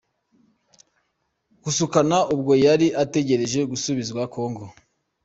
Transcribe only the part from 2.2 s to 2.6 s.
ubwo